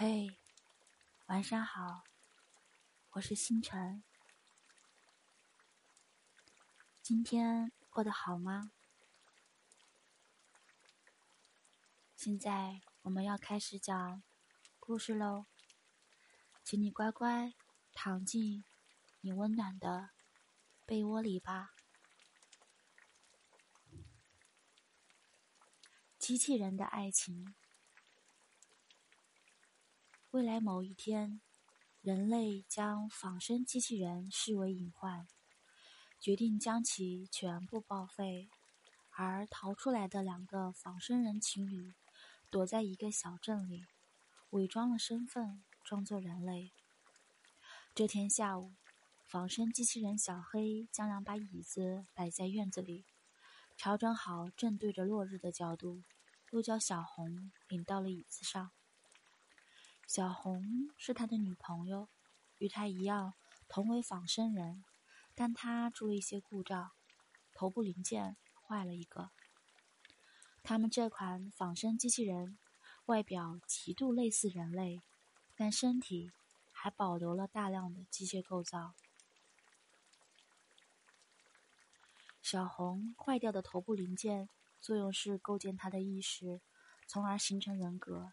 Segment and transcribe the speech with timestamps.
[0.00, 0.38] 嘿，
[1.26, 2.04] 晚上好，
[3.10, 4.04] 我是星辰。
[7.02, 8.70] 今天过得好吗？
[12.14, 14.22] 现在我们要开始讲
[14.78, 15.46] 故事喽，
[16.62, 17.52] 请你乖乖
[17.92, 18.62] 躺进
[19.20, 20.10] 你温暖的
[20.86, 21.74] 被窝里吧。
[26.20, 27.56] 机器人的爱情。
[30.38, 31.40] 未来某一天，
[32.00, 35.26] 人类将仿生机器人视为隐患，
[36.20, 38.48] 决定将其全部报废。
[39.16, 41.92] 而逃出来的两个仿生人情侣，
[42.50, 43.86] 躲在一个小镇里，
[44.50, 46.70] 伪装了身份，装作人类。
[47.92, 48.74] 这天下午，
[49.26, 53.06] 仿生机器人小黑将两把椅子摆在院子里，
[53.76, 56.04] 调整好正对着落日的角度，
[56.52, 58.70] 又叫小红领到了椅子上。
[60.08, 62.08] 小红是他的女朋友，
[62.56, 63.34] 与他一样
[63.68, 64.82] 同为仿生人，
[65.34, 66.92] 但他出了一些故障，
[67.52, 69.28] 头部零件坏了一个。
[70.62, 72.56] 他们这款仿生机器人
[73.04, 75.02] 外表极度类似人类，
[75.54, 76.32] 但身体
[76.72, 78.94] 还保留了大量的机械构造。
[82.40, 84.48] 小红坏掉的头部零件
[84.80, 86.62] 作用是构建他的意识，
[87.06, 88.32] 从而形成人格。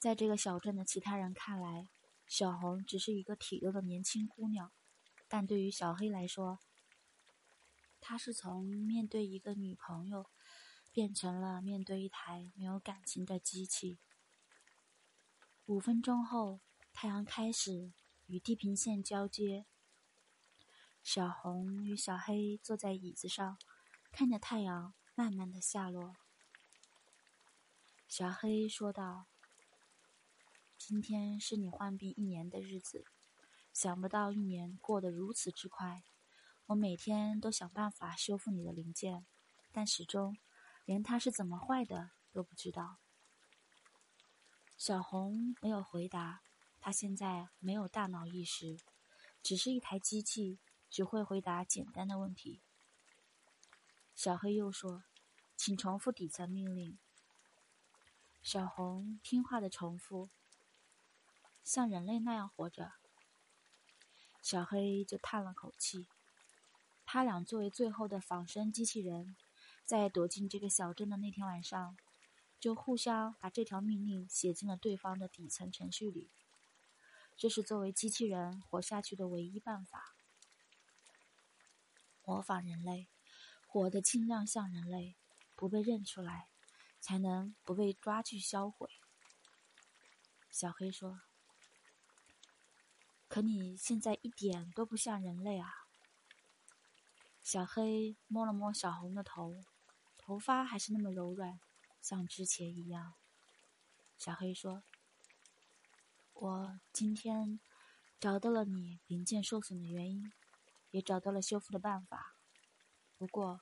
[0.00, 1.86] 在这个小镇的其他人看来，
[2.26, 4.72] 小红只是一个体弱的年轻姑娘，
[5.28, 6.58] 但对于小黑来说，
[8.00, 10.30] 她是从面对一个女朋友，
[10.90, 13.98] 变成了面对一台没有感情的机器。
[15.66, 16.60] 五分钟后，
[16.94, 17.92] 太阳开始
[18.26, 19.66] 与地平线交接。
[21.02, 23.58] 小红与小黑坐在椅子上，
[24.10, 26.16] 看着太阳慢慢的下落。
[28.08, 29.29] 小黑说道。
[30.80, 33.04] 今天是你患病一年的日子，
[33.70, 36.02] 想不到一年过得如此之快。
[36.68, 39.26] 我每天都想办法修复你的零件，
[39.70, 40.38] 但始终
[40.86, 42.96] 连它是怎么坏的都不知道。
[44.78, 46.40] 小红没有回答，
[46.80, 48.78] 她现在没有大脑意识，
[49.42, 50.58] 只是一台机器，
[50.88, 52.62] 只会回答简单的问题。
[54.14, 55.04] 小黑又说
[55.58, 56.98] ：“请重复底层命令。”
[58.42, 60.30] 小红听话的重复。
[61.62, 62.92] 像人类那样活着，
[64.42, 66.08] 小黑就叹了口气。
[67.04, 69.36] 他俩作为最后的仿生机器人，
[69.84, 71.96] 在躲进这个小镇的那天晚上，
[72.58, 76.30] 就互相把这条命令写进了对方的底层程序里。
[77.36, 80.14] 这是作为机器人活下去的唯一办法。
[82.24, 83.08] 模仿人类，
[83.66, 85.16] 活得尽量像人类，
[85.56, 86.48] 不被认出来，
[87.00, 88.88] 才能不被抓去销毁。
[90.50, 91.20] 小黑说。
[93.30, 95.86] 可你现在一点都不像人类啊！
[97.44, 99.54] 小黑摸了摸小红的头，
[100.18, 101.60] 头发还是那么柔软，
[102.02, 103.14] 像之前一样。
[104.18, 104.82] 小黑说
[106.34, 107.60] ：“我今天
[108.18, 110.32] 找到了你零件受损的原因，
[110.90, 112.34] 也找到了修复的办法。
[113.16, 113.60] 不过，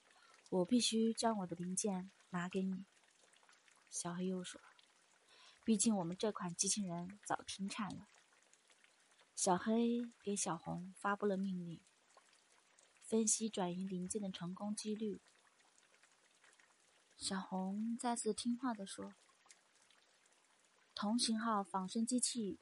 [0.49, 2.87] 我必须将我的零件拿给你。”
[3.91, 4.59] 小黑又说
[5.63, 8.09] ：“毕竟我们这款机器人早停产了。”
[9.39, 11.81] 小黑给小红发布了命令，
[13.01, 15.21] 分析转移零件的成功几率。
[17.17, 19.15] 小红再次听话的说
[20.93, 22.59] ：“同型号仿生机器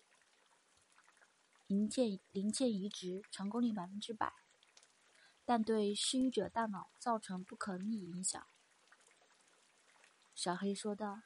[1.66, 4.34] 零件零件移植成功率百分之百，
[5.46, 8.46] 但对失语者大脑造成不可逆影响。”
[10.36, 11.22] 小黑说道：“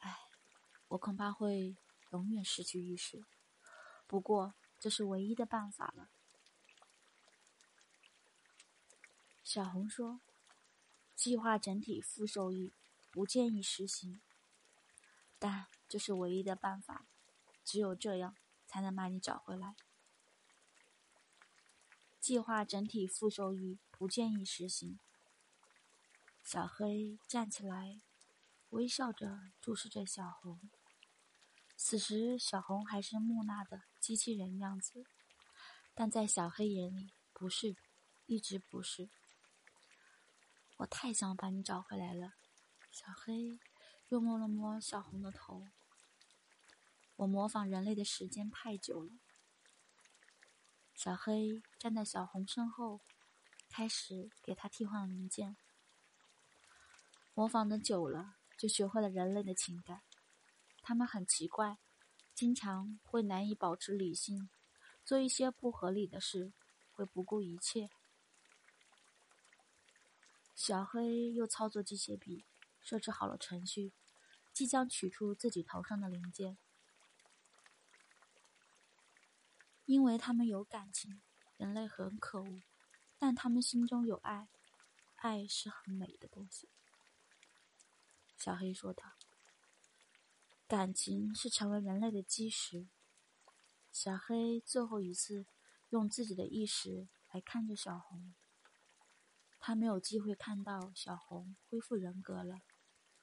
[0.00, 0.20] 唉，
[0.88, 1.76] 我恐怕会
[2.12, 3.26] 永远失去意识。
[4.06, 6.08] 不过。”这是唯一的办法了，
[9.42, 10.20] 小红说
[11.16, 12.72] ：“计划整体负收益，
[13.10, 14.20] 不建议实行。
[15.38, 17.06] 但这是唯一的办法，
[17.64, 18.36] 只有这样
[18.66, 19.74] 才能把你找回来。”
[22.20, 24.98] 计划整体负收益，不建议实行。
[26.42, 28.00] 小黑站起来，
[28.70, 30.60] 微笑着注视着小红。
[31.76, 33.82] 此时，小红还是木讷的。
[34.06, 35.04] 机器人样子，
[35.92, 37.74] 但在小黑眼里不是，
[38.26, 39.08] 一直不是。
[40.76, 42.34] 我太想把你找回来了，
[42.92, 43.58] 小黑
[44.10, 45.66] 又摸了摸小红的头。
[47.16, 49.10] 我模仿人类的时间太久了。
[50.94, 53.00] 小黑站在小红身后，
[53.68, 55.56] 开始给他替换零件。
[57.34, 60.02] 模仿的久了，就学会了人类的情感。
[60.80, 61.78] 他们很奇怪。
[62.36, 64.50] 经常会难以保持理性，
[65.06, 66.52] 做一些不合理的事，
[66.92, 67.88] 会不顾一切。
[70.54, 72.44] 小黑又操作机械臂，
[72.78, 73.94] 设置好了程序，
[74.52, 76.58] 即将取出自己头上的零件。
[79.86, 81.22] 因为他们有感情，
[81.56, 82.60] 人类很可恶，
[83.16, 84.50] 但他们心中有爱，
[85.16, 86.68] 爱是很美的东西。
[88.36, 89.15] 小黑说道。
[90.68, 92.88] 感情是成为人类的基石。
[93.92, 95.46] 小黑最后一次
[95.90, 98.34] 用自己的意识来看着小红，
[99.60, 102.62] 他没有机会看到小红恢复人格了，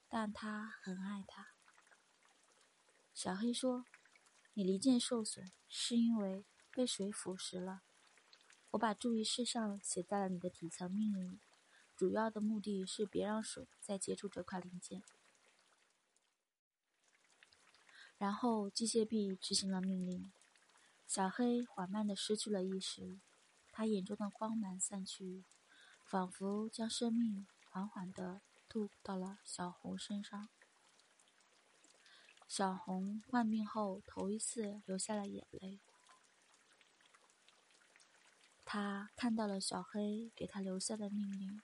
[0.07, 1.49] 但他很爱她。
[3.13, 3.83] 小黑说
[4.55, 7.81] ：“你离间受损是因为被水腐蚀了。
[8.71, 11.39] 我把注意事项写在了你的底层命令里，
[11.93, 15.03] 主要的目的是别让水再接触这块零件。”
[18.17, 20.31] 然后机械臂执行了命令，
[21.05, 23.19] 小黑缓慢地失去了意识，
[23.71, 25.43] 他眼中的光芒散去，
[26.05, 30.47] 仿佛将生命缓缓地渡到了小红身上。
[32.47, 35.81] 小红患病后头一次流下了眼泪，
[38.63, 41.61] 他看到了小黑给他留下的命令：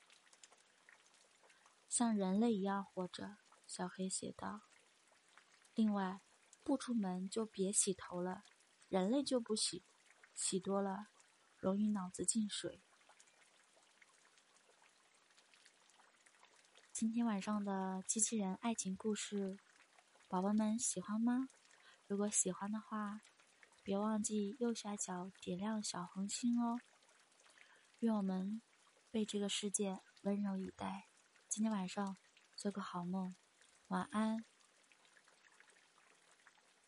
[1.88, 3.38] 像人类一样活着。
[3.66, 4.63] 小黑写道
[5.75, 6.22] ：“另外。”
[6.69, 8.44] 不出门就别洗头了，
[8.89, 9.83] 人类就不洗，
[10.36, 11.07] 洗多了
[11.57, 12.83] 容易脑子进水。
[16.94, 19.57] 今天晚上的机器人爱情故事，
[20.27, 21.50] 宝宝们喜欢吗？
[22.06, 23.22] 如果喜欢的话，
[23.81, 26.77] 别忘记右下角点亮小红心哦。
[28.01, 28.62] 愿我们
[29.10, 31.07] 被这个世界温柔以待。
[31.48, 32.15] 今天晚上
[32.56, 33.36] 做个好梦，
[33.88, 34.45] 晚安。